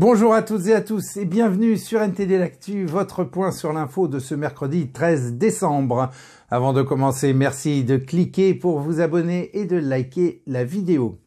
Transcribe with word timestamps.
Bonjour 0.00 0.32
à 0.32 0.40
toutes 0.40 0.66
et 0.66 0.74
à 0.74 0.80
tous 0.80 1.18
et 1.18 1.26
bienvenue 1.26 1.76
sur 1.76 2.00
NTD 2.00 2.38
L'Actu, 2.38 2.86
votre 2.86 3.22
point 3.22 3.52
sur 3.52 3.70
l'info 3.74 4.08
de 4.08 4.18
ce 4.18 4.34
mercredi 4.34 4.88
13 4.88 5.34
décembre. 5.34 6.08
Avant 6.48 6.72
de 6.72 6.80
commencer, 6.80 7.34
merci 7.34 7.84
de 7.84 7.98
cliquer 7.98 8.54
pour 8.54 8.80
vous 8.80 9.02
abonner 9.02 9.50
et 9.52 9.66
de 9.66 9.76
liker 9.76 10.42
la 10.46 10.64
vidéo. 10.64 11.18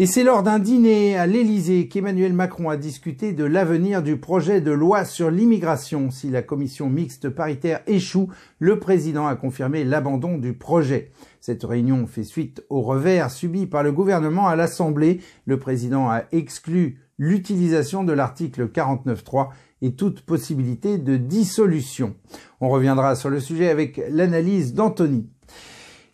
Et 0.00 0.06
c'est 0.06 0.22
lors 0.22 0.44
d'un 0.44 0.60
dîner 0.60 1.18
à 1.18 1.26
l'Élysée 1.26 1.88
qu'Emmanuel 1.88 2.32
Macron 2.32 2.70
a 2.70 2.76
discuté 2.76 3.32
de 3.32 3.42
l'avenir 3.42 4.00
du 4.00 4.16
projet 4.16 4.60
de 4.60 4.70
loi 4.70 5.04
sur 5.04 5.28
l'immigration. 5.28 6.12
Si 6.12 6.30
la 6.30 6.40
commission 6.40 6.88
mixte 6.88 7.28
paritaire 7.28 7.80
échoue, 7.88 8.28
le 8.60 8.78
président 8.78 9.26
a 9.26 9.34
confirmé 9.34 9.82
l'abandon 9.82 10.38
du 10.38 10.52
projet. 10.52 11.10
Cette 11.40 11.64
réunion 11.64 12.06
fait 12.06 12.22
suite 12.22 12.62
au 12.70 12.80
revers 12.80 13.32
subi 13.32 13.66
par 13.66 13.82
le 13.82 13.90
gouvernement 13.90 14.46
à 14.46 14.54
l'Assemblée. 14.54 15.18
Le 15.46 15.58
président 15.58 16.08
a 16.08 16.22
exclu 16.30 17.00
l'utilisation 17.18 18.04
de 18.04 18.12
l'article 18.12 18.68
49.3 18.68 19.48
et 19.82 19.96
toute 19.96 20.20
possibilité 20.20 20.98
de 20.98 21.16
dissolution. 21.16 22.14
On 22.60 22.68
reviendra 22.68 23.16
sur 23.16 23.30
le 23.30 23.40
sujet 23.40 23.68
avec 23.68 24.00
l'analyse 24.10 24.74
d'Anthony. 24.74 25.28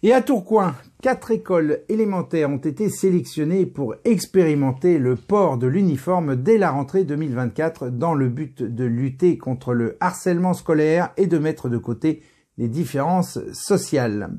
Et 0.02 0.14
à 0.14 0.22
Tourcoing, 0.22 0.74
quatre 1.04 1.32
écoles 1.32 1.80
élémentaires 1.90 2.48
ont 2.48 2.56
été 2.56 2.88
sélectionnées 2.88 3.66
pour 3.66 3.94
expérimenter 4.06 4.96
le 4.98 5.16
port 5.16 5.58
de 5.58 5.66
l'uniforme 5.66 6.34
dès 6.34 6.56
la 6.56 6.70
rentrée 6.70 7.04
2024 7.04 7.90
dans 7.90 8.14
le 8.14 8.30
but 8.30 8.62
de 8.62 8.84
lutter 8.84 9.36
contre 9.36 9.74
le 9.74 9.98
harcèlement 10.00 10.54
scolaire 10.54 11.10
et 11.18 11.26
de 11.26 11.36
mettre 11.36 11.68
de 11.68 11.76
côté 11.76 12.22
les 12.56 12.68
différences 12.68 13.38
sociales. 13.52 14.30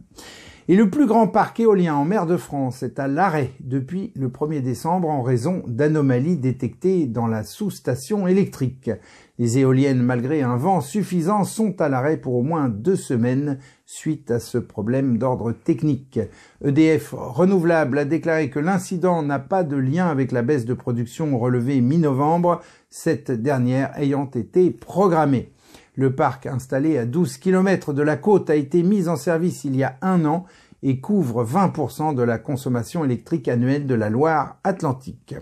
Et 0.67 0.75
le 0.75 0.89
plus 0.89 1.05
grand 1.05 1.27
parc 1.27 1.59
éolien 1.59 1.93
en 1.93 2.05
mer 2.05 2.25
de 2.25 2.37
France 2.37 2.81
est 2.81 2.97
à 2.97 3.07
l'arrêt 3.07 3.51
depuis 3.59 4.11
le 4.15 4.29
1er 4.29 4.61
décembre 4.61 5.09
en 5.09 5.21
raison 5.21 5.61
d'anomalies 5.67 6.37
détectées 6.37 7.05
dans 7.05 7.27
la 7.27 7.43
sous-station 7.43 8.27
électrique. 8.27 8.89
Les 9.37 9.59
éoliennes, 9.59 10.01
malgré 10.01 10.41
un 10.41 10.57
vent 10.57 10.81
suffisant, 10.81 11.43
sont 11.43 11.79
à 11.81 11.87
l'arrêt 11.87 12.17
pour 12.17 12.33
au 12.33 12.41
moins 12.41 12.67
deux 12.67 12.95
semaines 12.95 13.59
suite 13.85 14.31
à 14.31 14.39
ce 14.39 14.57
problème 14.57 15.19
d'ordre 15.19 15.51
technique. 15.51 16.19
EDF 16.63 17.13
Renouvelable 17.15 17.99
a 17.99 18.05
déclaré 18.05 18.49
que 18.49 18.57
l'incident 18.57 19.21
n'a 19.21 19.37
pas 19.37 19.63
de 19.63 19.75
lien 19.75 20.07
avec 20.07 20.31
la 20.31 20.41
baisse 20.41 20.65
de 20.65 20.73
production 20.73 21.37
relevée 21.37 21.79
mi-novembre, 21.79 22.61
cette 22.89 23.29
dernière 23.29 23.91
ayant 23.99 24.31
été 24.33 24.71
programmée. 24.71 25.51
Le 25.95 26.13
parc 26.13 26.45
installé 26.45 26.97
à 26.97 27.05
12 27.05 27.37
km 27.37 27.93
de 27.93 28.01
la 28.01 28.17
côte 28.17 28.49
a 28.49 28.55
été 28.55 28.83
mis 28.83 29.07
en 29.07 29.15
service 29.15 29.63
il 29.63 29.75
y 29.75 29.83
a 29.83 29.97
un 30.01 30.25
an 30.25 30.45
et 30.83 30.99
couvre 30.99 31.45
20% 31.45 32.13
de 32.13 32.21
la 32.21 32.37
consommation 32.37 33.05
électrique 33.05 33.47
annuelle 33.47 33.87
de 33.87 33.95
la 33.95 34.09
Loire-Atlantique. 34.09 35.35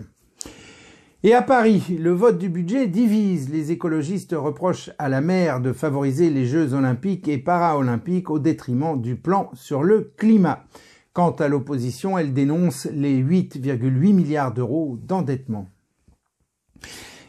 Et 1.24 1.34
à 1.34 1.42
Paris, 1.42 1.96
le 1.98 2.12
vote 2.12 2.38
du 2.38 2.50
budget 2.50 2.86
divise. 2.86 3.48
Les 3.48 3.72
écologistes 3.72 4.34
reprochent 4.38 4.90
à 4.98 5.08
la 5.08 5.22
maire 5.22 5.60
de 5.60 5.72
favoriser 5.72 6.30
les 6.30 6.46
Jeux 6.46 6.74
olympiques 6.74 7.28
et 7.28 7.38
paraolympiques 7.38 8.30
au 8.30 8.38
détriment 8.38 9.00
du 9.00 9.16
plan 9.16 9.50
sur 9.54 9.82
le 9.82 10.12
climat. 10.16 10.64
Quant 11.14 11.30
à 11.30 11.48
l'opposition, 11.48 12.18
elle 12.18 12.34
dénonce 12.34 12.86
les 12.92 13.22
8,8 13.22 14.12
milliards 14.12 14.52
d'euros 14.52 14.98
d'endettement. 15.02 15.70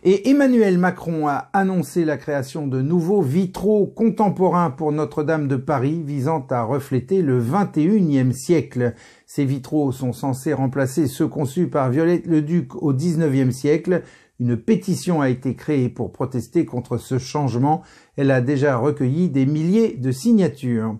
Et 0.07 0.29
Emmanuel 0.29 0.77
Macron 0.77 1.27
a 1.27 1.49
annoncé 1.51 2.05
la 2.05 2.17
création 2.17 2.67
de 2.67 2.79
nouveaux 2.79 3.23
vitraux 3.23 3.87
contemporains 3.87 4.69
pour 4.69 4.91
Notre-Dame 4.91 5.47
de 5.47 5.55
Paris 5.55 6.03
visant 6.05 6.45
à 6.51 6.61
refléter 6.61 7.23
le 7.23 7.41
21e 7.41 8.31
siècle. 8.31 8.93
Ces 9.25 9.45
vitraux 9.45 9.91
sont 9.91 10.13
censés 10.13 10.53
remplacer 10.53 11.07
ceux 11.07 11.27
conçus 11.27 11.69
par 11.69 11.89
Violette 11.89 12.27
le 12.27 12.43
Duc 12.43 12.75
au 12.83 12.93
19e 12.93 13.49
siècle. 13.49 14.03
Une 14.39 14.57
pétition 14.57 15.21
a 15.21 15.29
été 15.29 15.55
créée 15.55 15.89
pour 15.89 16.11
protester 16.11 16.65
contre 16.65 16.97
ce 16.97 17.17
changement. 17.17 17.81
Elle 18.15 18.29
a 18.29 18.41
déjà 18.41 18.77
recueilli 18.77 19.29
des 19.29 19.47
milliers 19.47 19.95
de 19.95 20.11
signatures. 20.11 20.97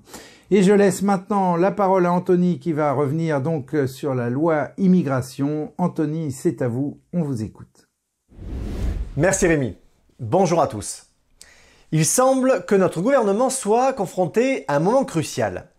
Et 0.50 0.64
je 0.64 0.74
laisse 0.74 1.04
maintenant 1.04 1.58
la 1.58 1.70
parole 1.70 2.08
à 2.08 2.12
Anthony 2.12 2.58
qui 2.58 2.74
va 2.74 2.92
revenir 2.92 3.40
donc 3.40 3.76
sur 3.86 4.16
la 4.16 4.32
loi 4.32 4.70
immigration. 4.80 5.74
Anthony, 5.78 6.32
c'est 6.32 6.64
à 6.64 6.68
vous, 6.68 6.98
on 7.14 7.22
vous 7.22 7.44
écoute. 7.44 7.75
Merci 9.18 9.48
Rémi. 9.48 9.78
Bonjour 10.20 10.62
à 10.62 10.68
tous. 10.68 11.06
Il 11.94 12.06
semble 12.06 12.66
que 12.66 12.76
notre 12.76 13.00
gouvernement 13.00 13.50
soit 13.50 13.94
confronté 13.94 14.66
à 14.68 14.76
un 14.76 14.80
moment 14.80 15.06
crucial. 15.06 15.70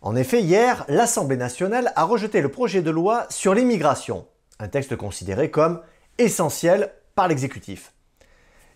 En 0.00 0.14
effet, 0.14 0.42
hier, 0.42 0.84
l'Assemblée 0.86 1.36
nationale 1.36 1.92
a 1.96 2.04
rejeté 2.04 2.40
le 2.40 2.52
projet 2.52 2.80
de 2.80 2.92
loi 2.92 3.26
sur 3.30 3.52
l'immigration, 3.52 4.28
un 4.60 4.68
texte 4.68 4.94
considéré 4.94 5.50
comme 5.50 5.80
essentiel 6.18 6.92
par 7.16 7.26
l'exécutif. 7.26 7.94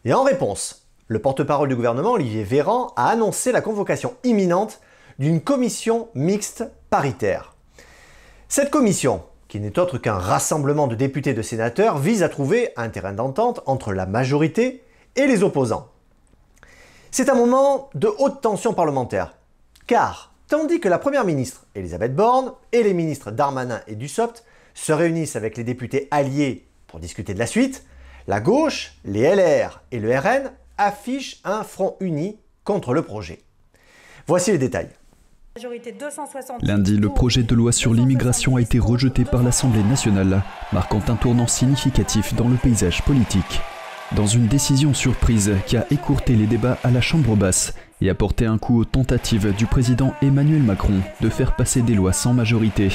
Et 0.04 0.12
en 0.12 0.24
réponse, 0.24 0.88
le 1.06 1.20
porte-parole 1.20 1.68
du 1.68 1.76
gouvernement, 1.76 2.14
Olivier 2.14 2.42
Véran, 2.42 2.92
a 2.96 3.08
annoncé 3.08 3.52
la 3.52 3.60
convocation 3.60 4.16
imminente 4.24 4.80
d'une 5.20 5.40
commission 5.40 6.08
mixte 6.16 6.64
paritaire. 6.90 7.54
Cette 8.48 8.70
commission, 8.70 9.22
qui 9.52 9.60
n'est 9.60 9.78
autre 9.78 9.98
qu'un 9.98 10.16
rassemblement 10.16 10.86
de 10.86 10.94
députés 10.94 11.32
et 11.32 11.34
de 11.34 11.42
sénateurs, 11.42 11.98
vise 11.98 12.22
à 12.22 12.30
trouver 12.30 12.70
un 12.78 12.88
terrain 12.88 13.12
d'entente 13.12 13.60
entre 13.66 13.92
la 13.92 14.06
majorité 14.06 14.82
et 15.14 15.26
les 15.26 15.42
opposants. 15.42 15.90
C'est 17.10 17.28
un 17.28 17.34
moment 17.34 17.90
de 17.92 18.08
haute 18.18 18.40
tension 18.40 18.72
parlementaire, 18.72 19.34
car 19.86 20.32
tandis 20.48 20.80
que 20.80 20.88
la 20.88 20.96
Première 20.98 21.26
ministre 21.26 21.66
Elisabeth 21.74 22.14
Borne 22.14 22.54
et 22.72 22.82
les 22.82 22.94
ministres 22.94 23.30
Darmanin 23.30 23.82
et 23.86 23.94
Dussopt 23.94 24.42
se 24.72 24.94
réunissent 24.94 25.36
avec 25.36 25.58
les 25.58 25.64
députés 25.64 26.08
alliés 26.10 26.66
pour 26.86 26.98
discuter 26.98 27.34
de 27.34 27.38
la 27.38 27.46
suite, 27.46 27.84
la 28.28 28.40
gauche, 28.40 28.94
les 29.04 29.36
LR 29.36 29.82
et 29.90 29.98
le 29.98 30.18
RN 30.18 30.50
affichent 30.78 31.42
un 31.44 31.62
front 31.62 31.96
uni 32.00 32.38
contre 32.64 32.94
le 32.94 33.02
projet. 33.02 33.42
Voici 34.26 34.50
les 34.50 34.56
détails. 34.56 34.88
Lundi, 36.62 36.96
le 36.96 37.08
projet 37.10 37.42
de 37.42 37.54
loi 37.54 37.72
sur 37.72 37.92
l'immigration 37.92 38.56
a 38.56 38.62
été 38.62 38.78
rejeté 38.78 39.24
par 39.24 39.42
l'Assemblée 39.42 39.82
nationale, 39.82 40.42
marquant 40.72 41.02
un 41.08 41.16
tournant 41.16 41.46
significatif 41.46 42.34
dans 42.34 42.48
le 42.48 42.56
paysage 42.56 43.02
politique. 43.02 43.60
Dans 44.16 44.26
une 44.26 44.46
décision 44.46 44.94
surprise 44.94 45.52
qui 45.66 45.76
a 45.76 45.86
écourté 45.90 46.36
les 46.36 46.46
débats 46.46 46.78
à 46.82 46.90
la 46.90 47.00
Chambre 47.00 47.36
basse 47.36 47.74
et 48.00 48.08
a 48.08 48.14
porté 48.14 48.46
un 48.46 48.58
coup 48.58 48.80
aux 48.80 48.84
tentatives 48.84 49.54
du 49.54 49.66
président 49.66 50.14
Emmanuel 50.22 50.62
Macron 50.62 51.00
de 51.20 51.28
faire 51.28 51.54
passer 51.54 51.82
des 51.82 51.94
lois 51.94 52.12
sans 52.12 52.32
majorité, 52.32 52.88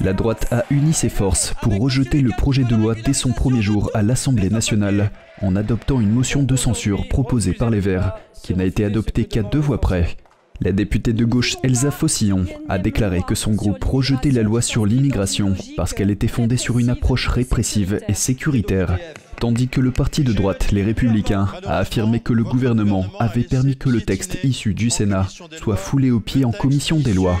la 0.00 0.12
droite 0.12 0.48
a 0.52 0.64
uni 0.70 0.92
ses 0.92 1.08
forces 1.08 1.54
pour 1.62 1.78
rejeter 1.80 2.20
le 2.20 2.30
projet 2.36 2.64
de 2.64 2.74
loi 2.74 2.96
dès 2.96 3.12
son 3.12 3.30
premier 3.30 3.62
jour 3.62 3.90
à 3.94 4.02
l'Assemblée 4.02 4.50
nationale 4.50 5.12
en 5.40 5.54
adoptant 5.54 6.00
une 6.00 6.10
motion 6.10 6.42
de 6.42 6.56
censure 6.56 7.06
proposée 7.08 7.52
par 7.52 7.70
les 7.70 7.78
Verts, 7.78 8.16
qui 8.42 8.54
n'a 8.54 8.64
été 8.64 8.84
adoptée 8.84 9.24
qu'à 9.24 9.44
deux 9.44 9.60
voix 9.60 9.80
près. 9.80 10.16
La 10.64 10.72
députée 10.72 11.12
de 11.12 11.26
gauche 11.26 11.58
Elsa 11.62 11.90
Fossillon 11.90 12.46
a 12.70 12.78
déclaré 12.78 13.20
que 13.20 13.34
son 13.34 13.52
groupe 13.52 13.84
rejetait 13.84 14.30
la 14.30 14.42
loi 14.42 14.62
sur 14.62 14.86
l'immigration 14.86 15.54
parce 15.76 15.92
qu'elle 15.92 16.10
était 16.10 16.26
fondée 16.26 16.56
sur 16.56 16.78
une 16.78 16.88
approche 16.88 17.28
répressive 17.28 18.00
et 18.08 18.14
sécuritaire, 18.14 18.96
tandis 19.38 19.68
que 19.68 19.82
le 19.82 19.90
parti 19.90 20.24
de 20.24 20.32
droite, 20.32 20.72
les 20.72 20.82
Républicains, 20.82 21.48
a 21.66 21.76
affirmé 21.76 22.20
que 22.20 22.32
le 22.32 22.44
gouvernement 22.44 23.04
avait 23.18 23.42
permis 23.42 23.76
que 23.76 23.90
le 23.90 24.00
texte 24.00 24.38
issu 24.42 24.72
du 24.72 24.88
Sénat 24.88 25.28
soit 25.58 25.76
foulé 25.76 26.10
aux 26.10 26.20
pieds 26.20 26.46
en 26.46 26.52
commission 26.52 26.98
des 26.98 27.12
lois. 27.12 27.38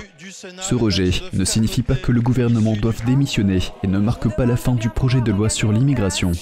Ce 0.60 0.74
rejet 0.74 1.10
ne 1.32 1.44
signifie 1.44 1.82
pas 1.82 1.94
que 1.94 2.10
le 2.10 2.20
gouvernement 2.20 2.74
doive 2.76 3.04
démissionner 3.04 3.60
et 3.82 3.86
ne 3.86 3.98
marque 3.98 4.34
pas 4.34 4.46
la 4.46 4.56
fin 4.56 4.74
du 4.74 4.88
projet 4.88 5.20
de 5.20 5.30
loi 5.30 5.48
sur 5.48 5.70
l'immigration. 5.70 6.32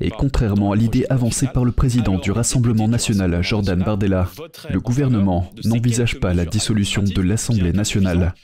Et 0.00 0.10
contrairement 0.10 0.72
à 0.72 0.76
l'idée 0.76 1.04
avancée 1.10 1.48
par 1.52 1.64
le 1.64 1.72
président 1.72 2.18
du 2.18 2.30
Rassemblement 2.30 2.88
national, 2.88 3.42
Jordan 3.42 3.82
Bardella, 3.82 4.28
le 4.70 4.80
gouvernement 4.80 5.50
n'envisage 5.64 6.20
pas 6.20 6.34
la 6.34 6.44
dissolution 6.44 7.02
de 7.02 7.22
l'Assemblée 7.22 7.72
nationale. 7.72 8.34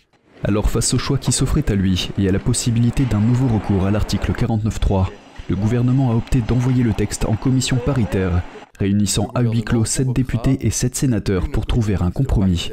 Alors 0.45 0.71
face 0.71 0.93
au 0.95 0.99
choix 0.99 1.19
qui 1.19 1.33
s'offrait 1.33 1.71
à 1.71 1.75
lui 1.75 2.11
et 2.19 2.29
à 2.29 2.33
la 2.33 2.39
possibilité 2.39 3.05
d'un 3.05 3.21
nouveau 3.21 3.49
recours 3.49 3.87
à 3.87 3.91
l'article 3.91 4.33
49.3, 4.33 5.07
le 5.49 5.57
gouvernement 5.57 6.11
a 6.11 6.15
opté 6.15 6.41
d'envoyer 6.41 6.83
le 6.83 6.93
texte 6.93 7.25
en 7.25 7.37
commission 7.37 7.77
paritaire, 7.77 8.43
réunissant 8.79 9.31
à 9.35 9.43
huis 9.43 9.63
clos 9.63 9.85
7 9.85 10.13
députés 10.13 10.59
et 10.61 10.71
7 10.71 10.95
sénateurs 10.95 11.51
pour 11.51 11.67
trouver 11.67 11.95
un 11.95 12.11
compromis. 12.11 12.71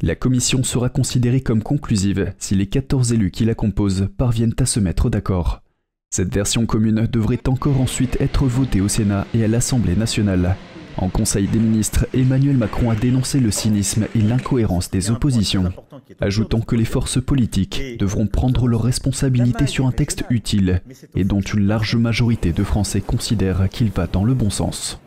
La 0.00 0.14
commission 0.14 0.62
sera 0.62 0.88
considérée 0.88 1.40
comme 1.40 1.62
conclusive 1.62 2.32
si 2.38 2.54
les 2.54 2.66
14 2.66 3.12
élus 3.12 3.30
qui 3.30 3.44
la 3.44 3.54
composent 3.54 4.08
parviennent 4.16 4.54
à 4.58 4.66
se 4.66 4.80
mettre 4.80 5.10
d'accord. 5.10 5.62
Cette 6.10 6.34
version 6.34 6.66
commune 6.66 7.08
devrait 7.10 7.48
encore 7.48 7.80
ensuite 7.80 8.20
être 8.20 8.46
votée 8.46 8.80
au 8.80 8.88
Sénat 8.88 9.26
et 9.34 9.44
à 9.44 9.48
l'Assemblée 9.48 9.96
nationale. 9.96 10.56
En 10.98 11.08
Conseil 11.08 11.48
des 11.48 11.58
ministres, 11.58 12.06
Emmanuel 12.12 12.58
Macron 12.58 12.90
a 12.90 12.94
dénoncé 12.94 13.40
le 13.40 13.50
cynisme 13.50 14.06
et 14.14 14.20
l'incohérence 14.20 14.90
des 14.90 15.10
oppositions, 15.10 15.72
ajoutant 16.20 16.60
que 16.60 16.76
les 16.76 16.84
forces 16.84 17.20
politiques 17.20 17.96
devront 17.98 18.26
prendre 18.26 18.68
leurs 18.68 18.82
responsabilités 18.82 19.66
sur 19.66 19.86
un 19.86 19.92
texte 19.92 20.24
utile 20.28 20.82
et 21.14 21.24
dont 21.24 21.40
une 21.40 21.66
large 21.66 21.96
majorité 21.96 22.52
de 22.52 22.62
Français 22.62 23.00
considèrent 23.00 23.68
qu'il 23.70 23.90
va 23.90 24.06
dans 24.06 24.24
le 24.24 24.34
bon 24.34 24.50
sens. 24.50 25.00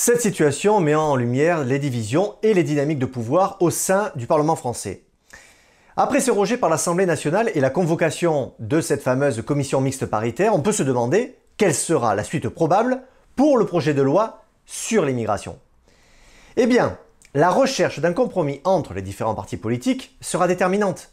Cette 0.00 0.20
situation 0.20 0.78
met 0.78 0.94
en 0.94 1.16
lumière 1.16 1.64
les 1.64 1.80
divisions 1.80 2.36
et 2.44 2.54
les 2.54 2.62
dynamiques 2.62 3.00
de 3.00 3.04
pouvoir 3.04 3.56
au 3.58 3.68
sein 3.68 4.12
du 4.14 4.28
Parlement 4.28 4.54
français. 4.54 5.02
Après 5.96 6.20
ce 6.20 6.30
rejet 6.30 6.56
par 6.56 6.70
l'Assemblée 6.70 7.04
nationale 7.04 7.50
et 7.56 7.60
la 7.60 7.68
convocation 7.68 8.52
de 8.60 8.80
cette 8.80 9.02
fameuse 9.02 9.42
commission 9.42 9.80
mixte 9.80 10.06
paritaire, 10.06 10.54
on 10.54 10.60
peut 10.60 10.70
se 10.70 10.84
demander 10.84 11.36
quelle 11.56 11.74
sera 11.74 12.14
la 12.14 12.22
suite 12.22 12.48
probable 12.48 13.02
pour 13.34 13.58
le 13.58 13.66
projet 13.66 13.92
de 13.92 14.00
loi 14.00 14.44
sur 14.66 15.04
l'immigration 15.04 15.58
Eh 16.56 16.68
bien, 16.68 16.96
la 17.34 17.50
recherche 17.50 17.98
d'un 17.98 18.12
compromis 18.12 18.60
entre 18.62 18.94
les 18.94 19.02
différents 19.02 19.34
partis 19.34 19.56
politiques 19.56 20.16
sera 20.20 20.46
déterminante. 20.46 21.10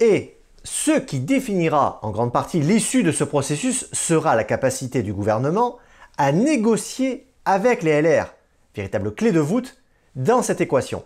Et 0.00 0.36
ce 0.64 0.98
qui 0.98 1.18
définira 1.18 1.98
en 2.02 2.10
grande 2.10 2.34
partie 2.34 2.60
l'issue 2.60 3.04
de 3.04 3.10
ce 3.10 3.24
processus 3.24 3.88
sera 3.94 4.36
la 4.36 4.44
capacité 4.44 5.02
du 5.02 5.14
gouvernement 5.14 5.78
à 6.18 6.32
négocier 6.32 7.26
avec 7.46 7.82
les 7.82 8.02
LR, 8.02 8.34
véritable 8.74 9.14
clé 9.14 9.32
de 9.32 9.40
voûte 9.40 9.80
dans 10.16 10.42
cette 10.42 10.60
équation. 10.60 11.04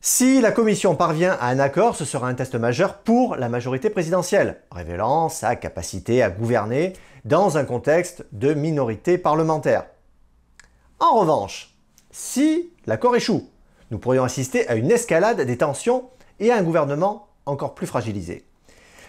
Si 0.00 0.40
la 0.40 0.52
Commission 0.52 0.94
parvient 0.94 1.36
à 1.40 1.48
un 1.48 1.58
accord, 1.58 1.96
ce 1.96 2.04
sera 2.04 2.28
un 2.28 2.34
test 2.34 2.54
majeur 2.54 2.98
pour 2.98 3.34
la 3.34 3.48
majorité 3.48 3.90
présidentielle, 3.90 4.60
révélant 4.70 5.28
sa 5.28 5.56
capacité 5.56 6.22
à 6.22 6.30
gouverner 6.30 6.92
dans 7.24 7.58
un 7.58 7.64
contexte 7.64 8.24
de 8.30 8.54
minorité 8.54 9.18
parlementaire. 9.18 9.86
En 11.00 11.18
revanche, 11.18 11.74
si 12.12 12.70
l'accord 12.86 13.16
échoue, 13.16 13.48
nous 13.90 13.98
pourrions 13.98 14.24
assister 14.24 14.68
à 14.68 14.76
une 14.76 14.90
escalade 14.90 15.40
des 15.40 15.58
tensions 15.58 16.10
et 16.38 16.52
à 16.52 16.56
un 16.56 16.62
gouvernement 16.62 17.28
encore 17.46 17.74
plus 17.74 17.86
fragilisé. 17.86 18.44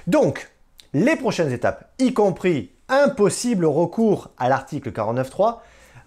Donc, 0.07 0.49
les 0.93 1.15
prochaines 1.15 1.51
étapes, 1.51 1.91
y 1.99 2.13
compris 2.13 2.71
un 2.87 3.09
possible 3.09 3.65
recours 3.65 4.29
à 4.37 4.49
l'article 4.49 4.91
49.3, 4.91 5.59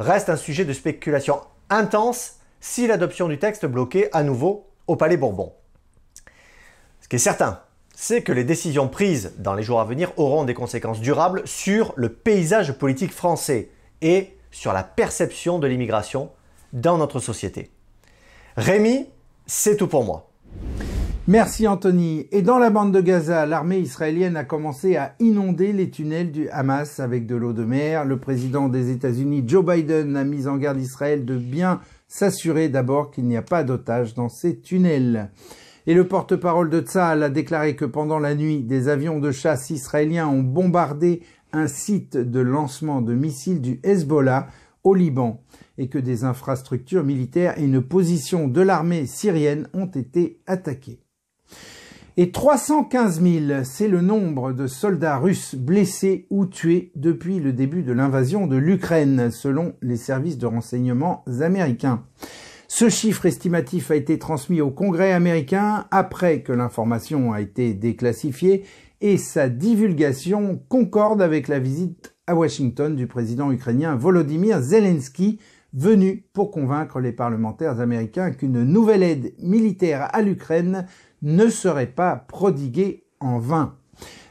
restent 0.02 0.28
un 0.28 0.36
sujet 0.36 0.64
de 0.64 0.72
spéculation 0.72 1.40
intense 1.70 2.36
si 2.60 2.86
l'adoption 2.86 3.28
du 3.28 3.38
texte 3.38 3.66
bloquait 3.66 4.10
à 4.12 4.22
nouveau 4.22 4.66
au 4.86 4.96
Palais 4.96 5.16
Bourbon. 5.16 5.52
Ce 7.00 7.08
qui 7.08 7.16
est 7.16 7.18
certain, 7.18 7.60
c'est 7.94 8.22
que 8.22 8.32
les 8.32 8.44
décisions 8.44 8.88
prises 8.88 9.32
dans 9.38 9.54
les 9.54 9.62
jours 9.62 9.80
à 9.80 9.84
venir 9.84 10.12
auront 10.16 10.44
des 10.44 10.54
conséquences 10.54 11.00
durables 11.00 11.42
sur 11.46 11.92
le 11.96 12.08
paysage 12.08 12.72
politique 12.72 13.12
français 13.12 13.70
et 14.00 14.36
sur 14.50 14.72
la 14.72 14.82
perception 14.82 15.58
de 15.58 15.66
l'immigration 15.66 16.30
dans 16.72 16.98
notre 16.98 17.20
société. 17.20 17.70
Rémi, 18.56 19.08
c'est 19.46 19.76
tout 19.76 19.88
pour 19.88 20.04
moi. 20.04 20.31
Merci 21.28 21.68
Anthony. 21.68 22.26
Et 22.32 22.42
dans 22.42 22.58
la 22.58 22.68
bande 22.68 22.92
de 22.92 23.00
Gaza, 23.00 23.46
l'armée 23.46 23.78
israélienne 23.78 24.36
a 24.36 24.42
commencé 24.42 24.96
à 24.96 25.14
inonder 25.20 25.72
les 25.72 25.88
tunnels 25.88 26.32
du 26.32 26.48
Hamas 26.48 26.98
avec 26.98 27.28
de 27.28 27.36
l'eau 27.36 27.52
de 27.52 27.62
mer. 27.62 28.04
Le 28.04 28.18
président 28.18 28.68
des 28.68 28.90
États-Unis, 28.90 29.44
Joe 29.46 29.64
Biden, 29.64 30.16
a 30.16 30.24
mis 30.24 30.48
en 30.48 30.56
garde 30.56 30.80
Israël 30.80 31.24
de 31.24 31.36
bien 31.36 31.78
s'assurer 32.08 32.68
d'abord 32.68 33.12
qu'il 33.12 33.26
n'y 33.26 33.36
a 33.36 33.42
pas 33.42 33.62
d'otages 33.62 34.14
dans 34.14 34.28
ces 34.28 34.58
tunnels. 34.58 35.30
Et 35.86 35.94
le 35.94 36.08
porte-parole 36.08 36.70
de 36.70 36.80
Tsahal 36.80 37.22
a 37.22 37.30
déclaré 37.30 37.76
que 37.76 37.84
pendant 37.84 38.18
la 38.18 38.34
nuit, 38.34 38.64
des 38.64 38.88
avions 38.88 39.20
de 39.20 39.30
chasse 39.30 39.70
israéliens 39.70 40.26
ont 40.26 40.42
bombardé 40.42 41.22
un 41.52 41.68
site 41.68 42.16
de 42.16 42.40
lancement 42.40 43.00
de 43.00 43.14
missiles 43.14 43.60
du 43.60 43.78
Hezbollah 43.84 44.48
au 44.82 44.92
Liban 44.92 45.40
et 45.78 45.88
que 45.88 45.98
des 45.98 46.24
infrastructures 46.24 47.04
militaires 47.04 47.56
et 47.60 47.64
une 47.64 47.80
position 47.80 48.48
de 48.48 48.60
l'armée 48.60 49.06
syrienne 49.06 49.68
ont 49.72 49.86
été 49.86 50.40
attaquées. 50.48 51.01
Et 52.18 52.30
315 52.30 53.22
000, 53.22 53.64
c'est 53.64 53.88
le 53.88 54.02
nombre 54.02 54.52
de 54.52 54.66
soldats 54.66 55.16
russes 55.16 55.54
blessés 55.54 56.26
ou 56.28 56.44
tués 56.44 56.92
depuis 56.94 57.40
le 57.40 57.54
début 57.54 57.82
de 57.82 57.92
l'invasion 57.92 58.46
de 58.46 58.56
l'Ukraine, 58.56 59.30
selon 59.30 59.72
les 59.80 59.96
services 59.96 60.36
de 60.36 60.44
renseignement 60.44 61.24
américains. 61.40 62.04
Ce 62.68 62.90
chiffre 62.90 63.24
estimatif 63.24 63.90
a 63.90 63.96
été 63.96 64.18
transmis 64.18 64.60
au 64.60 64.70
Congrès 64.70 65.12
américain 65.12 65.86
après 65.90 66.42
que 66.42 66.52
l'information 66.52 67.32
a 67.32 67.40
été 67.40 67.72
déclassifiée 67.72 68.64
et 69.00 69.16
sa 69.16 69.48
divulgation 69.48 70.60
concorde 70.68 71.22
avec 71.22 71.48
la 71.48 71.60
visite 71.60 72.14
à 72.26 72.34
Washington 72.34 72.94
du 72.94 73.06
président 73.06 73.50
ukrainien 73.52 73.96
Volodymyr 73.96 74.60
Zelensky, 74.60 75.38
venu 75.72 76.24
pour 76.32 76.50
convaincre 76.50 77.00
les 77.00 77.12
parlementaires 77.12 77.80
américains 77.80 78.30
qu'une 78.30 78.62
nouvelle 78.64 79.02
aide 79.02 79.32
militaire 79.38 80.08
à 80.12 80.22
l'Ukraine 80.22 80.86
ne 81.22 81.48
serait 81.48 81.86
pas 81.86 82.16
prodigué 82.16 83.04
en 83.20 83.38
vain. 83.38 83.76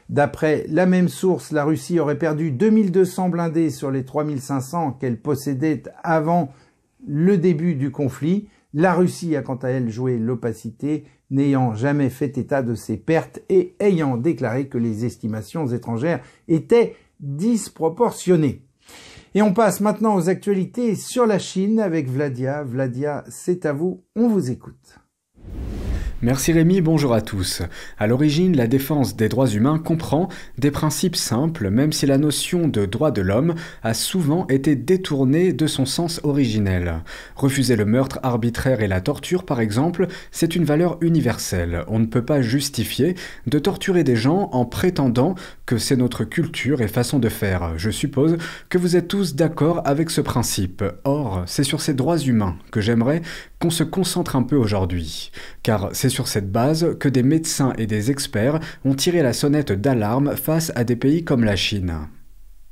D'après 0.08 0.66
la 0.68 0.84
même 0.86 1.08
source, 1.08 1.52
la 1.52 1.64
Russie 1.64 1.98
aurait 1.98 2.18
perdu 2.18 2.50
2200 2.50 3.30
blindés 3.30 3.70
sur 3.70 3.90
les 3.90 4.04
3500 4.04 4.98
qu'elle 5.00 5.20
possédait 5.20 5.84
avant 6.02 6.52
le 7.06 7.38
début 7.38 7.74
du 7.74 7.90
conflit. 7.90 8.48
La 8.74 8.92
Russie 8.94 9.36
a 9.36 9.42
quant 9.42 9.56
à 9.56 9.68
elle 9.68 9.90
joué 9.90 10.18
l'opacité, 10.18 11.04
n'ayant 11.30 11.74
jamais 11.74 12.10
fait 12.10 12.36
état 12.36 12.62
de 12.62 12.74
ses 12.74 12.98
pertes 12.98 13.40
et 13.48 13.74
ayant 13.80 14.16
déclaré 14.18 14.68
que 14.68 14.78
les 14.78 15.06
estimations 15.06 15.66
étrangères 15.68 16.20
étaient 16.46 16.94
disproportionnées. 17.20 18.66
Et 19.34 19.40
on 19.40 19.54
passe 19.54 19.80
maintenant 19.80 20.14
aux 20.14 20.28
actualités 20.28 20.94
sur 20.94 21.26
la 21.26 21.38
Chine 21.38 21.80
avec 21.80 22.08
Vladia. 22.08 22.62
Vladia, 22.62 23.24
c'est 23.28 23.64
à 23.64 23.72
vous, 23.72 24.04
on 24.14 24.28
vous 24.28 24.50
écoute. 24.50 25.01
Merci 26.24 26.52
Rémi, 26.52 26.80
bonjour 26.80 27.14
à 27.14 27.20
tous. 27.20 27.62
À 27.98 28.06
l'origine, 28.06 28.56
la 28.56 28.68
défense 28.68 29.16
des 29.16 29.28
droits 29.28 29.48
humains 29.48 29.80
comprend 29.80 30.28
des 30.56 30.70
principes 30.70 31.16
simples, 31.16 31.68
même 31.68 31.92
si 31.92 32.06
la 32.06 32.16
notion 32.16 32.68
de 32.68 32.86
droit 32.86 33.10
de 33.10 33.20
l'homme 33.20 33.56
a 33.82 33.92
souvent 33.92 34.46
été 34.46 34.76
détournée 34.76 35.52
de 35.52 35.66
son 35.66 35.84
sens 35.84 36.20
originel. 36.22 37.02
Refuser 37.34 37.74
le 37.74 37.86
meurtre 37.86 38.20
arbitraire 38.22 38.82
et 38.82 38.86
la 38.86 39.00
torture, 39.00 39.44
par 39.44 39.60
exemple, 39.60 40.06
c'est 40.30 40.54
une 40.54 40.64
valeur 40.64 40.96
universelle. 41.00 41.82
On 41.88 41.98
ne 41.98 42.06
peut 42.06 42.24
pas 42.24 42.40
justifier 42.40 43.16
de 43.48 43.58
torturer 43.58 44.04
des 44.04 44.14
gens 44.14 44.48
en 44.52 44.64
prétendant 44.64 45.34
que 45.66 45.76
c'est 45.76 45.96
notre 45.96 46.22
culture 46.22 46.82
et 46.82 46.88
façon 46.88 47.18
de 47.18 47.28
faire. 47.28 47.76
Je 47.78 47.90
suppose 47.90 48.36
que 48.68 48.78
vous 48.78 48.94
êtes 48.94 49.08
tous 49.08 49.34
d'accord 49.34 49.82
avec 49.86 50.08
ce 50.08 50.20
principe. 50.20 50.84
Or, 51.02 51.42
c'est 51.46 51.64
sur 51.64 51.80
ces 51.80 51.94
droits 51.94 52.18
humains 52.18 52.54
que 52.70 52.80
j'aimerais 52.80 53.22
qu'on 53.62 53.70
se 53.70 53.84
concentre 53.84 54.34
un 54.34 54.42
peu 54.42 54.56
aujourd'hui. 54.56 55.30
Car 55.62 55.90
c'est 55.92 56.08
sur 56.08 56.26
cette 56.26 56.50
base 56.50 56.96
que 56.98 57.08
des 57.08 57.22
médecins 57.22 57.74
et 57.78 57.86
des 57.86 58.10
experts 58.10 58.58
ont 58.84 58.94
tiré 58.94 59.22
la 59.22 59.32
sonnette 59.32 59.70
d'alarme 59.70 60.34
face 60.34 60.72
à 60.74 60.82
des 60.82 60.96
pays 60.96 61.22
comme 61.22 61.44
la 61.44 61.54
Chine. 61.54 62.08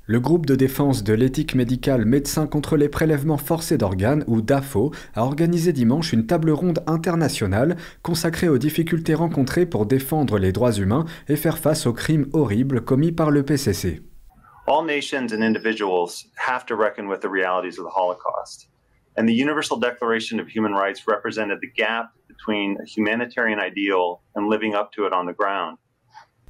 Le 0.06 0.18
groupe 0.18 0.46
de 0.46 0.56
défense 0.56 1.04
de 1.04 1.14
l'éthique 1.14 1.54
médicale 1.54 2.06
Médecins 2.06 2.48
contre 2.48 2.76
les 2.76 2.88
prélèvements 2.88 3.36
forcés 3.36 3.78
d'organes, 3.78 4.24
ou 4.26 4.42
DAFO, 4.42 4.90
a 5.14 5.22
organisé 5.22 5.72
dimanche 5.72 6.12
une 6.12 6.26
table 6.26 6.50
ronde 6.50 6.82
internationale 6.88 7.76
consacrée 8.02 8.48
aux 8.48 8.58
difficultés 8.58 9.14
rencontrées 9.14 9.66
pour 9.66 9.86
défendre 9.86 10.38
les 10.38 10.50
droits 10.50 10.72
humains 10.72 11.04
et 11.28 11.36
faire 11.36 11.58
face 11.58 11.86
aux 11.86 11.92
crimes 11.92 12.26
horribles 12.32 12.80
commis 12.80 13.12
par 13.12 13.30
le 13.30 13.44
PCC. 13.44 14.02
All 14.66 14.84
nations 14.84 15.32
and 15.32 15.40
individuals 15.40 16.26
have 16.48 16.66
to 16.66 16.74
reckon 16.74 17.06
with 17.06 17.20
the 17.20 17.30
realities 17.30 17.78
of 17.78 17.86
the 17.86 17.94
Holocaust. 17.96 18.69
And 19.16 19.26
the 19.26 19.34
Universal 19.34 19.78
Declaration 19.80 20.40
of 20.40 20.48
Human 20.48 20.72
Rights 20.72 21.02
represented 21.06 21.58
the 21.60 21.70
gap 21.74 22.12
between 22.28 22.76
a 22.80 22.86
humanitarian 22.86 23.58
ideal 23.58 24.20
and 24.34 24.48
living 24.48 24.74
up 24.74 24.92
to 24.92 25.06
it 25.06 25.12
on 25.12 25.26
the 25.26 25.34
ground. 25.34 25.78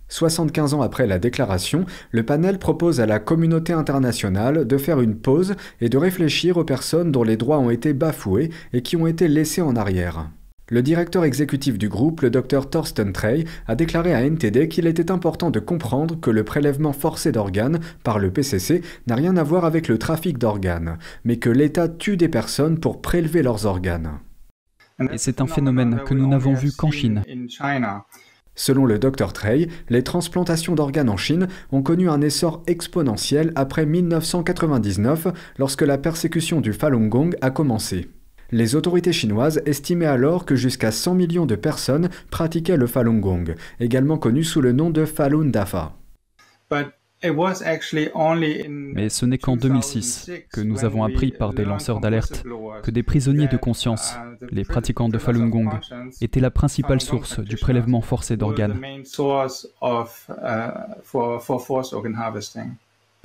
75 0.09 0.75
ans 0.75 0.83
après 0.83 1.07
la 1.07 1.19
déclaration, 1.19 1.87
le 2.11 2.25
panel 2.25 2.59
propose 2.59 3.01
à 3.01 3.07
la 3.07 3.21
communauté 3.21 3.73
internationale 3.73 4.67
de 4.67 4.77
faire 4.77 5.01
une 5.01 5.17
pause 5.17 5.55
et 5.81 5.89
de 5.89 5.97
réfléchir 5.97 6.57
aux 6.57 6.65
personnes 6.65 7.13
dont 7.13 7.23
les 7.23 7.37
droits 7.37 7.59
ont 7.59 7.71
été 7.71 7.93
bafoués 7.93 8.51
et 8.73 8.83
qui 8.83 8.97
ont 8.97 9.07
été 9.07 9.29
laissés 9.29 9.63
en 9.63 9.77
arrière. 9.77 10.29
Le 10.73 10.83
directeur 10.83 11.25
exécutif 11.25 11.79
du 11.79 11.89
groupe, 11.89 12.21
le 12.21 12.31
Dr 12.31 12.71
Thorsten 12.71 13.13
Trey, 13.13 13.45
a 13.67 13.75
déclaré 13.75 14.15
à 14.15 14.23
NTD 14.23 14.69
qu'il 14.69 14.87
était 14.87 15.11
important 15.11 15.51
de 15.51 15.59
comprendre 15.59 16.19
que 16.21 16.31
le 16.31 16.45
prélèvement 16.45 16.93
forcé 16.93 17.33
d'organes 17.33 17.81
par 18.05 18.21
le 18.21 18.31
PCC 18.31 18.83
n'a 19.09 19.17
rien 19.17 19.37
à 19.37 19.43
voir 19.43 19.65
avec 19.65 19.89
le 19.89 19.99
trafic 19.99 20.39
d'organes, 20.39 20.97
mais 21.25 21.39
que 21.39 21.51
l'État 21.51 21.89
tue 21.89 22.17
des 22.17 22.29
personnes 22.29 22.79
pour 22.79 23.03
prélever 23.03 23.43
leurs 23.43 23.67
organes. 23.67 24.21
Et 25.13 25.19
c'est 25.19 25.41
un 25.41 25.49
phénomène 25.49 26.03
que 26.07 26.15
nous 26.15 26.29
n'avons 26.29 26.55
vu 26.55 26.71
qu'en 26.71 26.93
Chine. 26.93 27.25
Selon 28.55 28.87
le 28.87 29.01
Dr 29.01 29.33
Trey, 29.33 29.67
les 29.89 30.05
transplantations 30.05 30.77
d'organes 30.77 31.09
en 31.09 31.17
Chine 31.17 31.49
ont 31.73 31.83
connu 31.83 32.09
un 32.09 32.21
essor 32.21 32.63
exponentiel 32.69 33.53
après 33.57 33.87
1999 33.87 35.29
lorsque 35.59 35.83
la 35.83 35.99
persécution 35.99 36.61
du 36.61 36.73
Falun 36.73 37.09
Gong 37.09 37.31
a 37.41 37.51
commencé. 37.51 38.09
Les 38.53 38.75
autorités 38.75 39.13
chinoises 39.13 39.63
estimaient 39.67 40.07
alors 40.07 40.45
que 40.45 40.57
jusqu'à 40.57 40.91
100 40.91 41.15
millions 41.15 41.47
de 41.47 41.55
personnes 41.55 42.11
pratiquaient 42.31 42.77
le 42.77 42.87
Falun 42.87 43.19
Gong, 43.19 43.55
également 43.79 44.19
connu 44.19 44.43
sous 44.45 44.61
le 44.61 44.73
nom 44.73 44.91
de 44.91 45.05
Falun 45.05 45.47
Dafa. 45.47 45.95
Mais 47.23 49.09
ce 49.11 49.27
n'est 49.27 49.39
qu'en 49.39 49.57
2006 49.57 50.31
que 50.51 50.61
nous 50.63 50.85
avons 50.85 51.05
appris 51.05 51.31
par 51.33 51.53
des 51.53 51.65
lanceurs 51.65 52.01
d'alerte 52.01 52.43
que 52.83 52.91
des 52.91 53.03
prisonniers 53.03 53.49
de 53.49 53.59
conscience, 53.59 54.15
uh, 54.15 54.47
les 54.51 54.65
pratiquants 54.65 55.11
de 55.11 55.19
Falun 55.19 55.49
Gong, 55.49 55.69
étaient 56.23 56.41
la 56.41 56.51
principale 56.51 57.01
source 57.01 57.41
du 57.41 57.57
prélèvement 57.57 58.01
forcé 58.01 58.37
d'organes. 58.37 58.81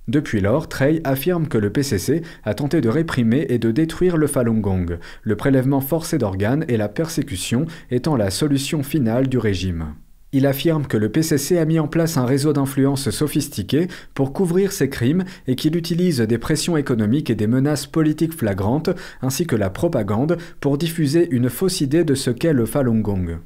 Depuis 0.07 0.39
lors, 0.39 0.69
Trey 0.69 1.01
affirme 1.03 1.47
que 1.47 1.57
le 1.57 1.71
PCC 1.71 2.21
a 2.43 2.53
tenté 2.53 2.79
de 2.79 2.89
réprimer 2.89 3.47
et 3.49 3.57
de 3.57 3.71
détruire 3.71 4.17
le 4.17 4.27
Falun 4.27 4.59
Gong, 4.59 4.99
le 5.23 5.35
prélèvement 5.35 5.81
forcé 5.81 6.19
d'organes 6.19 6.63
et 6.67 6.77
la 6.77 6.89
persécution 6.89 7.65
étant 7.89 8.15
la 8.15 8.29
solution 8.29 8.83
finale 8.83 9.27
du 9.27 9.39
régime. 9.39 9.95
Il 10.31 10.45
affirme 10.45 10.85
que 10.85 10.97
le 10.97 11.09
PCC 11.09 11.57
a 11.57 11.65
mis 11.65 11.79
en 11.79 11.87
place 11.87 12.17
un 12.17 12.25
réseau 12.25 12.51
d'influence 12.51 13.09
sophistiqué 13.09 13.87
pour 14.13 14.33
couvrir 14.33 14.73
ses 14.73 14.89
crimes 14.89 15.23
et 15.47 15.55
qu'il 15.55 15.77
utilise 15.77 16.19
des 16.19 16.37
pressions 16.37 16.75
économiques 16.75 17.29
et 17.29 17.35
des 17.35 17.47
menaces 17.47 17.87
politiques 17.87 18.37
flagrantes, 18.37 18.89
ainsi 19.21 19.47
que 19.47 19.55
la 19.55 19.69
propagande, 19.69 20.37
pour 20.59 20.77
diffuser 20.77 21.29
une 21.31 21.49
fausse 21.49 21.79
idée 21.81 22.03
de 22.03 22.15
ce 22.15 22.31
qu'est 22.31 22.53
le 22.53 22.65
Falun 22.65 22.99
Gong. 22.99 23.39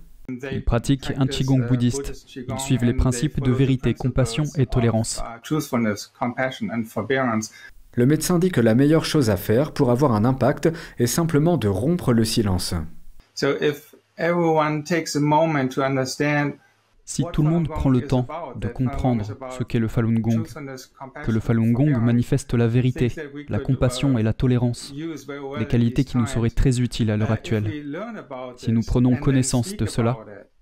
Ils 0.51 0.63
pratiquent 0.63 1.11
un 1.17 1.27
Qigong 1.27 1.67
bouddhiste. 1.67 2.27
Ils 2.35 2.59
suivent 2.59 2.83
les 2.83 2.93
principes 2.93 3.41
de 3.41 3.51
vérité, 3.51 3.93
compassion 3.93 4.43
et 4.57 4.65
tolérance. 4.65 5.21
Le 7.95 8.05
médecin 8.05 8.39
dit 8.39 8.51
que 8.51 8.61
la 8.61 8.75
meilleure 8.75 9.05
chose 9.05 9.29
à 9.29 9.37
faire 9.37 9.71
pour 9.71 9.91
avoir 9.91 10.13
un 10.13 10.25
impact 10.25 10.69
est 10.99 11.07
simplement 11.07 11.57
de 11.57 11.67
rompre 11.67 12.13
le 12.13 12.23
silence. 12.23 12.73
Si 17.09 17.23
tout 17.33 17.41
le 17.41 17.49
monde 17.49 17.67
prend 17.67 17.89
le 17.89 18.01
temps 18.01 18.27
de 18.55 18.67
comprendre 18.67 19.25
ce 19.57 19.63
qu'est 19.63 19.79
le 19.79 19.87
Falun 19.87 20.19
Gong, 20.19 20.43
que 21.23 21.31
le 21.31 21.39
Falun 21.39 21.71
Gong 21.71 21.99
manifeste 21.99 22.53
la 22.53 22.67
vérité, 22.67 23.11
la 23.47 23.57
compassion 23.57 24.19
et 24.19 24.23
la 24.23 24.31
tolérance, 24.31 24.93
des 25.57 25.65
qualités 25.65 26.03
qui 26.03 26.17
nous 26.17 26.27
seraient 26.27 26.51
très 26.51 26.81
utiles 26.81 27.09
à 27.09 27.17
l'heure 27.17 27.31
actuelle, 27.31 27.97
si 28.57 28.71
nous 28.71 28.83
prenons 28.83 29.15
connaissance 29.15 29.75
de 29.75 29.87
cela 29.87 30.17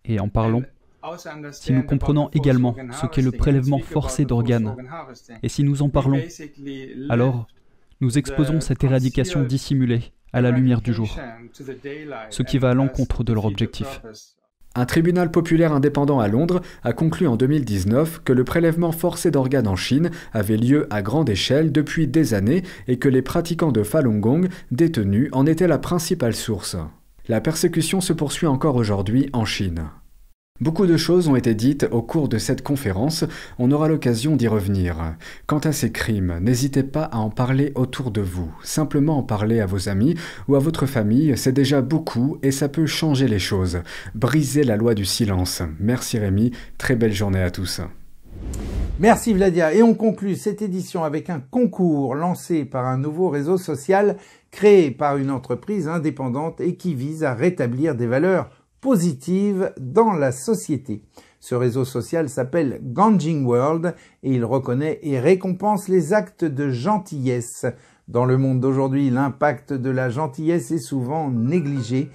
et 0.05 0.21
en 0.21 0.29
parlons, 0.29 0.63
si 1.51 1.73
nous 1.73 1.83
comprenons 1.83 2.29
également 2.29 2.77
ce 2.93 3.07
qu'est 3.07 3.21
le 3.21 3.33
prélèvement 3.33 3.79
forcé 3.79 4.23
d'organes, 4.23 4.73
et 5.43 5.49
si 5.49 5.65
nous 5.65 5.81
en 5.81 5.89
parlons, 5.89 6.21
alors 7.09 7.47
nous 7.99 8.17
exposons 8.17 8.61
cette 8.61 8.85
éradication 8.85 9.43
dissimulée 9.43 10.13
à 10.31 10.39
la 10.39 10.51
lumière 10.51 10.79
du 10.79 10.93
jour, 10.93 11.13
ce 11.51 12.41
qui 12.41 12.57
va 12.57 12.69
à 12.69 12.73
l'encontre 12.73 13.25
de 13.25 13.33
leur 13.33 13.43
objectif. 13.43 14.01
Un 14.77 14.85
tribunal 14.85 15.31
populaire 15.31 15.73
indépendant 15.73 16.19
à 16.19 16.27
Londres 16.27 16.61
a 16.83 16.93
conclu 16.93 17.25
en 17.25 17.35
2019 17.35 18.21
que 18.23 18.31
le 18.31 18.43
prélèvement 18.43 18.91
forcé 18.91 19.31
d'organes 19.31 19.67
en 19.67 19.75
Chine 19.75 20.11
avait 20.33 20.55
lieu 20.55 20.85
à 20.91 21.01
grande 21.01 21.31
échelle 21.31 21.71
depuis 21.71 22.05
des 22.05 22.35
années 22.35 22.61
et 22.87 22.99
que 22.99 23.09
les 23.09 23.23
pratiquants 23.23 23.71
de 23.71 23.81
Falun 23.81 24.19
Gong 24.19 24.47
détenus 24.69 25.29
en 25.31 25.47
étaient 25.47 25.67
la 25.67 25.79
principale 25.79 26.35
source. 26.35 26.77
La 27.27 27.41
persécution 27.41 28.01
se 28.01 28.13
poursuit 28.13 28.45
encore 28.45 28.75
aujourd'hui 28.75 29.31
en 29.33 29.45
Chine. 29.45 29.85
Beaucoup 30.59 30.87
de 30.87 30.97
choses 30.97 31.27
ont 31.27 31.35
été 31.35 31.53
dites 31.53 31.87
au 31.91 32.01
cours 32.01 32.27
de 32.27 32.39
cette 32.39 32.63
conférence, 32.63 33.23
on 33.59 33.71
aura 33.71 33.87
l'occasion 33.87 34.35
d'y 34.35 34.47
revenir. 34.47 35.15
Quant 35.45 35.59
à 35.59 35.71
ces 35.71 35.91
crimes, 35.91 36.39
n'hésitez 36.41 36.81
pas 36.81 37.03
à 37.03 37.17
en 37.17 37.29
parler 37.29 37.71
autour 37.75 38.09
de 38.09 38.21
vous. 38.21 38.51
Simplement 38.63 39.19
en 39.19 39.23
parler 39.23 39.59
à 39.59 39.67
vos 39.67 39.87
amis 39.87 40.15
ou 40.47 40.55
à 40.55 40.59
votre 40.59 40.87
famille, 40.87 41.37
c'est 41.37 41.51
déjà 41.51 41.81
beaucoup 41.81 42.39
et 42.41 42.51
ça 42.51 42.69
peut 42.69 42.87
changer 42.87 43.27
les 43.27 43.37
choses. 43.37 43.81
Briser 44.15 44.63
la 44.63 44.77
loi 44.77 44.95
du 44.95 45.05
silence. 45.05 45.61
Merci 45.79 46.17
Rémi, 46.17 46.51
très 46.79 46.95
belle 46.95 47.13
journée 47.13 47.41
à 47.41 47.51
tous. 47.51 47.81
Merci 48.99 49.35
Vladia. 49.35 49.75
Et 49.75 49.83
on 49.83 49.93
conclut 49.93 50.35
cette 50.35 50.63
édition 50.63 51.03
avec 51.03 51.29
un 51.29 51.39
concours 51.39 52.15
lancé 52.15 52.65
par 52.65 52.87
un 52.87 52.97
nouveau 52.97 53.29
réseau 53.29 53.59
social 53.59 54.17
créé 54.49 54.89
par 54.89 55.17
une 55.17 55.29
entreprise 55.29 55.87
indépendante 55.87 56.61
et 56.61 56.77
qui 56.77 56.95
vise 56.95 57.23
à 57.23 57.35
rétablir 57.35 57.93
des 57.93 58.07
valeurs 58.07 58.49
positive 58.81 59.73
dans 59.79 60.13
la 60.13 60.31
société. 60.31 61.03
Ce 61.39 61.55
réseau 61.55 61.85
social 61.85 62.29
s'appelle 62.29 62.79
Ganjing 62.83 63.45
World 63.45 63.95
et 64.23 64.33
il 64.33 64.43
reconnaît 64.43 64.99
et 65.03 65.19
récompense 65.19 65.87
les 65.87 66.13
actes 66.13 66.45
de 66.45 66.69
gentillesse. 66.69 67.65
Dans 68.07 68.25
le 68.25 68.37
monde 68.37 68.59
d'aujourd'hui, 68.59 69.09
l'impact 69.09 69.73
de 69.73 69.89
la 69.89 70.09
gentillesse 70.09 70.71
est 70.71 70.77
souvent 70.77 71.29
négligé. 71.29 72.09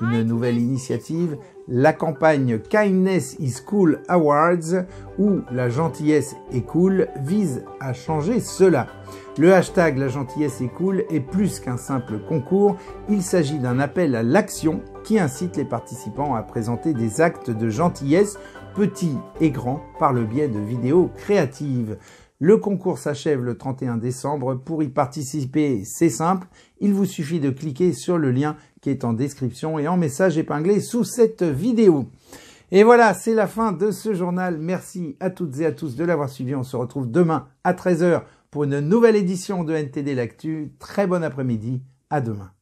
Une 0.00 0.22
nouvelle 0.24 0.58
initiative, 0.58 1.38
la 1.68 1.92
campagne 1.94 2.58
Kindness 2.58 3.36
is 3.38 3.62
Cool 3.64 4.02
Awards, 4.08 4.84
où 5.18 5.40
la 5.50 5.70
gentillesse 5.70 6.36
est 6.52 6.66
cool, 6.66 7.08
vise 7.24 7.64
à 7.80 7.94
changer 7.94 8.40
cela. 8.40 8.88
Le 9.38 9.52
hashtag 9.52 9.98
La 9.98 10.08
gentillesse 10.08 10.62
est 10.62 10.68
cool 10.68 11.04
est 11.10 11.20
plus 11.20 11.60
qu'un 11.60 11.76
simple 11.76 12.20
concours, 12.26 12.78
il 13.10 13.22
s'agit 13.22 13.58
d'un 13.58 13.78
appel 13.78 14.14
à 14.14 14.22
l'action 14.22 14.80
qui 15.04 15.18
incite 15.18 15.58
les 15.58 15.66
participants 15.66 16.34
à 16.34 16.42
présenter 16.42 16.94
des 16.94 17.20
actes 17.20 17.50
de 17.50 17.68
gentillesse, 17.68 18.38
petits 18.74 19.18
et 19.42 19.50
grands, 19.50 19.82
par 19.98 20.14
le 20.14 20.24
biais 20.24 20.48
de 20.48 20.58
vidéos 20.58 21.10
créatives. 21.18 21.98
Le 22.40 22.56
concours 22.56 22.96
s'achève 22.96 23.42
le 23.42 23.58
31 23.58 23.98
décembre. 23.98 24.54
Pour 24.54 24.82
y 24.82 24.88
participer, 24.88 25.82
c'est 25.84 26.08
simple. 26.08 26.48
Il 26.80 26.94
vous 26.94 27.04
suffit 27.04 27.40
de 27.40 27.50
cliquer 27.50 27.92
sur 27.92 28.16
le 28.16 28.30
lien 28.30 28.56
qui 28.80 28.88
est 28.88 29.04
en 29.04 29.12
description 29.12 29.78
et 29.78 29.86
en 29.86 29.98
message 29.98 30.38
épinglé 30.38 30.80
sous 30.80 31.04
cette 31.04 31.42
vidéo. 31.42 32.06
Et 32.72 32.84
voilà, 32.84 33.14
c'est 33.14 33.34
la 33.34 33.46
fin 33.46 33.72
de 33.72 33.90
ce 33.90 34.12
journal. 34.12 34.58
Merci 34.58 35.16
à 35.20 35.30
toutes 35.30 35.60
et 35.60 35.66
à 35.66 35.72
tous 35.72 35.94
de 35.94 36.04
l'avoir 36.04 36.28
suivi. 36.28 36.54
On 36.54 36.64
se 36.64 36.76
retrouve 36.76 37.10
demain 37.10 37.46
à 37.64 37.74
13h 37.74 38.22
pour 38.50 38.64
une 38.64 38.80
nouvelle 38.80 39.16
édition 39.16 39.64
de 39.64 39.74
NTD 39.74 40.14
L'Actu. 40.14 40.72
Très 40.78 41.06
bon 41.06 41.22
après-midi. 41.22 41.82
À 42.10 42.20
demain. 42.20 42.52